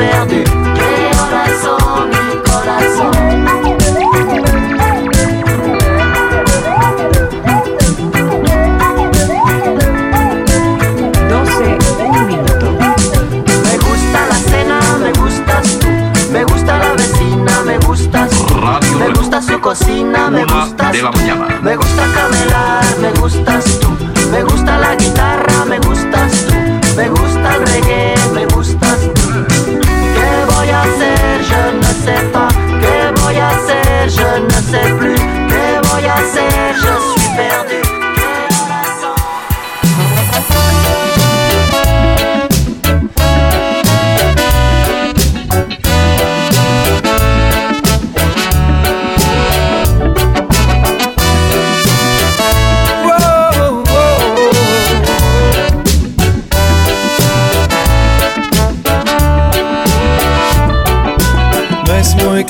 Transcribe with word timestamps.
perdu 0.00 0.59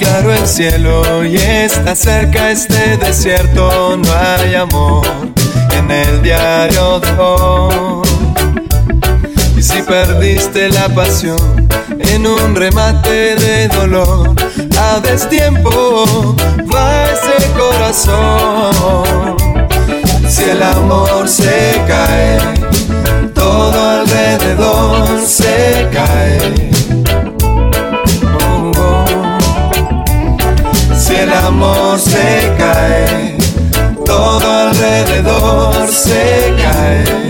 claro 0.01 0.33
el 0.33 0.47
cielo 0.47 1.25
y 1.25 1.37
está 1.37 1.95
cerca 1.95 2.51
este 2.51 2.97
desierto, 2.97 3.99
no 3.99 4.09
hay 4.15 4.55
amor 4.55 5.07
en 5.73 5.91
el 5.91 6.23
diario 6.23 7.01
de 7.01 7.11
hoy. 7.19 8.09
Y 9.59 9.63
si 9.63 9.83
perdiste 9.83 10.71
la 10.71 10.89
pasión 10.89 11.69
en 11.99 12.27
un 12.27 12.57
remate 12.57 13.37
de 13.37 13.69
dolor, 13.69 14.35
a 14.79 15.01
destiempo 15.01 16.35
va 16.75 17.05
ese 17.05 17.51
corazón. 17.53 19.37
Si 20.29 20.45
el 20.45 20.63
amor 20.63 21.29
se 21.29 21.79
cae, 21.87 22.39
todo 23.35 24.01
alrededor 24.01 25.21
se 25.27 25.89
cae 25.93 26.70
el 31.23 31.33
amor 31.33 31.99
se 31.99 32.55
cae, 32.57 33.37
todo 34.07 34.51
alrededor 34.51 35.89
se 35.89 36.55
cae. 36.63 37.30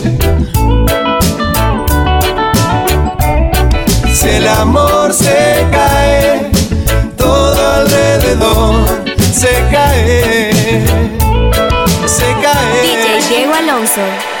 So. 13.91 14.40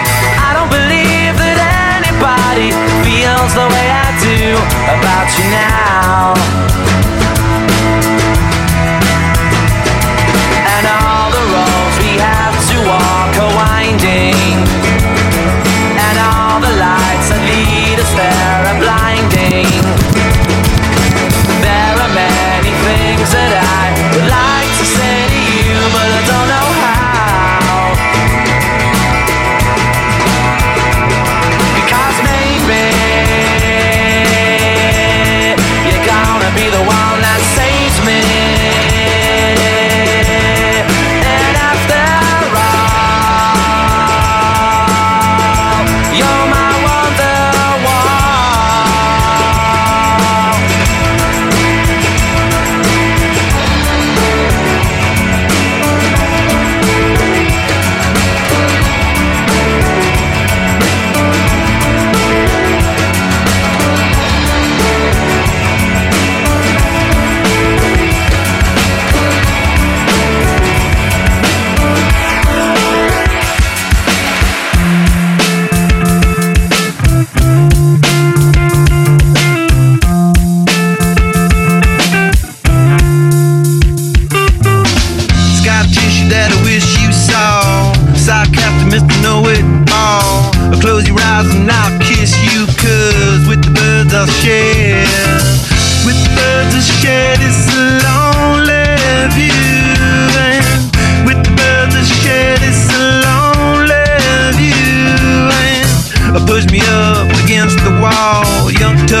Believe 0.71 1.35
that 1.35 1.59
anybody 1.99 2.71
feels 3.03 3.51
the 3.53 3.67
way 3.67 3.87
I 3.91 4.07
do 4.23 4.55
about 4.87 5.27
you 5.35 5.45
now. 5.51 6.90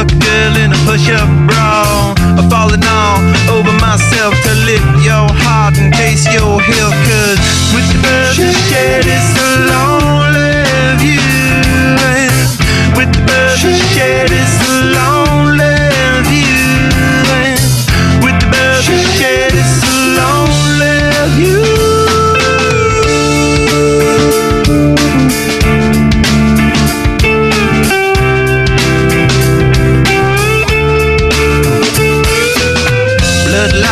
Young 0.01 0.07
tuck 0.07 0.30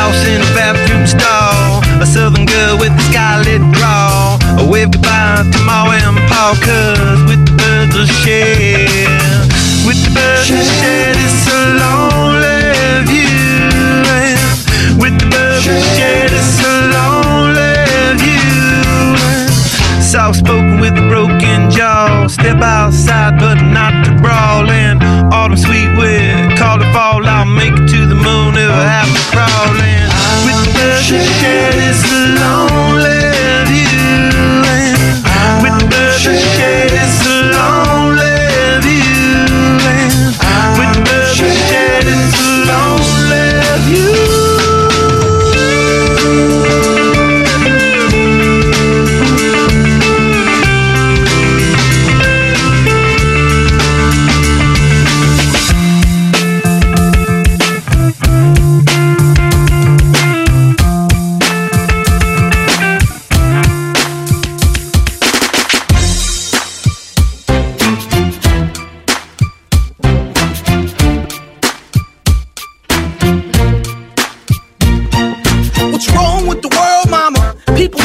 Lost 0.10 0.26
in 0.26 0.42
a 0.42 0.52
bathroom 0.58 1.06
stall. 1.06 1.84
A 2.02 2.06
southern 2.06 2.48
girl 2.48 2.80
with 2.80 2.92
a 2.98 3.04
scarlet 3.12 3.62
draw. 3.78 4.40
A 4.58 4.66
wave 4.66 4.90
goodbye 4.90 5.46
to 5.52 5.60
Ma 5.70 5.86
and 5.86 6.18
Pa, 6.26 6.58
cause 6.66 7.22
with 7.30 7.46
the 7.46 7.54
birds 7.62 7.94
will 7.94 8.10
share. 8.26 9.06
With 9.86 10.02
the 10.02 10.10
birds 10.10 10.50
will 10.50 10.66
share 10.82 11.14
this 11.14 11.46
a 11.46 11.62
lonely 11.78 13.06
view. 13.06 13.70
And 14.18 14.98
with 14.98 15.14
the 15.22 15.30
birds 15.30 15.68
will 15.68 15.86
share 15.94 16.28
this 16.28 16.58
a 16.66 16.74
lonely 16.90 17.78
view. 18.18 19.14
Soft 20.02 20.40
spoken 20.40 20.80
with 20.80 20.98
a 20.98 21.06
broken 21.08 21.70
jaw. 21.70 22.26
Step 22.26 22.64
outside, 22.64 23.38
but 23.38 23.62
not 23.62 23.94
to 24.06 24.12
brawl. 24.24 24.72
And 24.72 25.04
autumn 25.32 25.56
sweet 25.56 25.92
wind, 26.02 26.49
call 26.60 26.82
it 26.82 26.92
fall. 26.94 27.26
I'll 27.26 27.46
make 27.46 27.74
it 27.74 27.88
to 27.96 28.06
the 28.06 28.20
moon 28.28 28.54
if 28.60 28.70
I 28.70 28.86
have 28.98 29.12
to 29.16 29.24
crawl 29.32 29.80
in. 29.80 30.08
With 30.46 30.68
the 30.76 30.90
share 31.00 31.72
this 31.72 32.04
lonely 32.36 33.19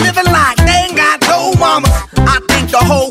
living 0.03 0.31
like 0.33 0.57
they 0.67 0.89
ain't 0.89 0.97
got 0.97 1.21
no 1.29 1.53
mamas. 1.59 1.91
I 2.17 2.41
think 2.49 2.71
the 2.71 2.79
whole 2.79 3.11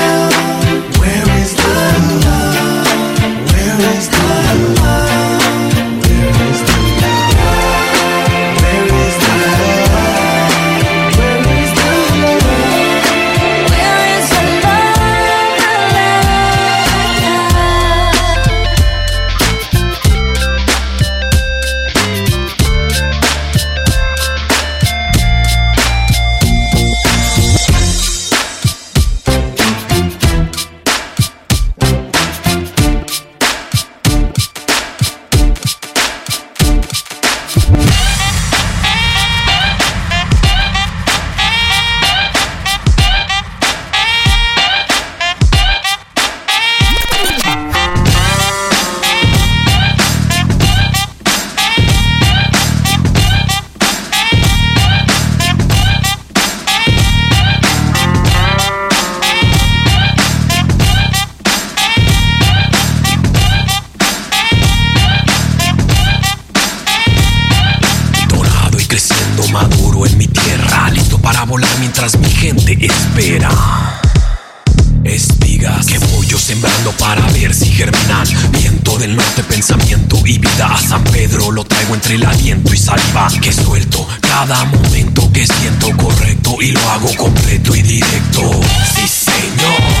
Para 77.01 77.25
ver 77.31 77.53
si 77.53 77.65
germinan. 77.65 78.27
Viento 78.51 78.97
del 78.97 79.15
norte, 79.15 79.43
pensamiento 79.43 80.17
y 80.23 80.37
vida. 80.37 80.73
A 80.73 80.77
San 80.77 81.03
Pedro 81.05 81.51
lo 81.51 81.65
traigo 81.65 81.95
entre 81.95 82.15
el 82.15 82.25
aliento 82.25 82.73
y 82.73 82.77
saliva. 82.77 83.27
Que 83.41 83.51
suelto 83.51 84.07
cada 84.21 84.63
momento 84.65 85.29
que 85.33 85.45
siento 85.45 85.89
correcto 85.97 86.55
y 86.61 86.71
lo 86.71 86.89
hago 86.91 87.09
completo 87.17 87.75
y 87.75 87.81
directo. 87.81 88.61
Sí, 88.95 89.07
señor. 89.07 90.00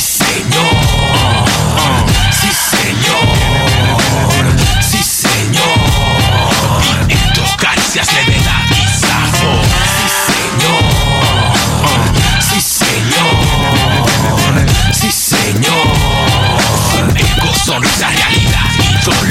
Señor. 0.01 0.73
Sí, 2.31 2.49
señor. 2.51 3.25
Sí, 4.81 5.03
señor. 5.03 5.77
En 7.07 7.33
tocancias 7.33 8.07
de 8.07 8.23
verdad 8.31 8.65
y 8.71 8.87
sabor. 8.99 9.61
Sí, 9.95 10.07
señor. 10.31 10.81
Sí, 12.41 12.59
señor. 12.61 13.33
Sí, 14.91 15.11
señor. 15.11 15.85
Ego, 17.15 17.53
sonrisa, 17.53 18.09
realidad 18.09 18.69
y 18.79 19.05
dolor. 19.05 19.30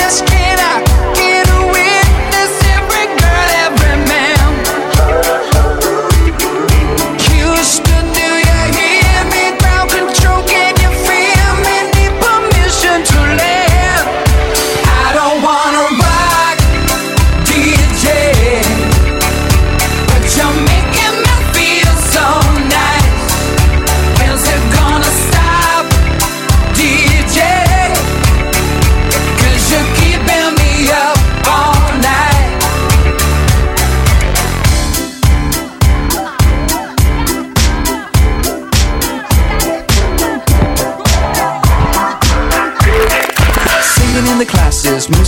Business. 0.00 0.39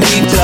Gas? 0.00 0.40
I 0.40 0.43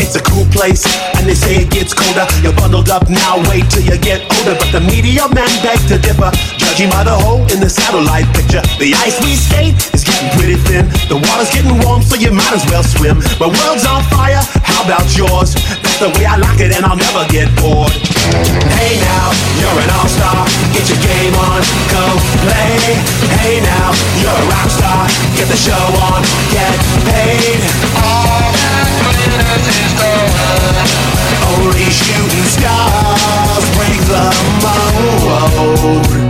It's 0.00 0.16
a 0.16 0.22
cool 0.22 0.46
place, 0.48 0.86
and 1.20 1.28
they 1.28 1.34
say 1.34 1.60
it 1.60 1.70
gets 1.70 1.92
colder. 1.92 2.24
You're 2.40 2.56
bundled 2.56 2.88
up 2.88 3.10
now, 3.10 3.36
wait 3.50 3.68
till 3.68 3.84
you 3.84 3.98
get 3.98 4.24
older. 4.40 4.56
But 4.56 4.72
the 4.72 4.80
media 4.80 5.28
man 5.36 5.50
beg 5.60 5.76
to 5.92 5.98
differ, 5.98 6.32
judging 6.56 6.88
by 6.88 7.04
the 7.04 7.12
hole 7.12 7.44
in 7.52 7.60
the 7.60 7.68
satellite 7.68 8.24
picture. 8.32 8.62
The 8.80 8.96
ice 9.04 9.20
we 9.20 9.36
skate 9.36 9.76
is 9.92 10.04
getting 10.04 10.32
pretty 10.38 10.56
thin. 10.64 10.88
The 11.12 11.20
water's 11.20 11.52
getting 11.52 11.76
warm, 11.84 12.00
so 12.00 12.16
you 12.16 12.32
might 12.32 12.56
as 12.56 12.64
well 12.72 12.82
swim. 12.82 13.20
My 13.36 13.52
world's 13.52 13.84
on 13.84 14.02
fire, 14.08 14.40
how 14.64 14.84
about 14.88 15.04
yours? 15.12 15.52
That's 15.84 16.00
the 16.00 16.08
way 16.16 16.24
I 16.24 16.40
like 16.40 16.60
it, 16.60 16.72
and 16.72 16.88
I'll 16.88 16.96
never 16.96 17.28
get 17.28 17.52
bored. 17.60 17.92
Hey 18.76 19.00
now, 19.00 19.32
you're 19.56 19.78
an 19.80 19.90
all-star. 19.96 20.44
Get 20.72 20.88
your 20.88 21.00
game 21.00 21.34
on, 21.34 21.60
go 21.88 22.04
play. 22.44 22.76
Hey 23.40 23.60
now, 23.60 23.92
you're 24.20 24.32
a 24.32 24.46
rock 24.52 24.68
star. 24.68 25.08
Get 25.36 25.48
the 25.48 25.56
show 25.56 25.84
on, 26.12 26.20
get 26.52 26.76
paid. 27.08 27.60
All 27.96 28.52
that 28.52 28.88
glitters 29.48 29.78
is 29.80 29.92
gold. 29.96 30.28
Only 31.56 31.88
shooting 31.88 32.48
stars 32.52 33.64
break 33.76 34.00
the 34.06 34.24
mold. 34.60 36.27